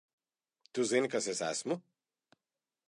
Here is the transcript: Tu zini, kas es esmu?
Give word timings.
Tu 0.77 0.87
zini, 0.93 1.11
kas 1.15 1.29
es 1.35 1.45
esmu? 1.49 1.81